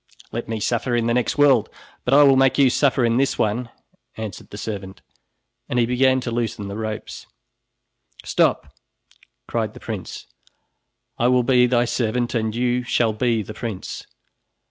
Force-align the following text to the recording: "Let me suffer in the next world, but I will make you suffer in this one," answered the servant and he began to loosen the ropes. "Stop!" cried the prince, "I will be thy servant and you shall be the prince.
"Let 0.31 0.49
me 0.49 0.59
suffer 0.59 0.95
in 0.95 1.05
the 1.05 1.13
next 1.13 1.37
world, 1.37 1.69
but 2.05 2.13
I 2.15 2.23
will 2.23 2.35
make 2.35 2.57
you 2.57 2.71
suffer 2.71 3.05
in 3.05 3.17
this 3.17 3.37
one," 3.37 3.69
answered 4.17 4.49
the 4.49 4.57
servant 4.57 5.03
and 5.69 5.77
he 5.77 5.85
began 5.85 6.19
to 6.21 6.31
loosen 6.31 6.67
the 6.69 6.75
ropes. 6.75 7.27
"Stop!" 8.25 8.73
cried 9.47 9.75
the 9.75 9.79
prince, 9.79 10.25
"I 11.19 11.27
will 11.27 11.43
be 11.43 11.67
thy 11.67 11.85
servant 11.85 12.33
and 12.33 12.55
you 12.55 12.81
shall 12.81 13.13
be 13.13 13.43
the 13.43 13.53
prince. 13.53 14.07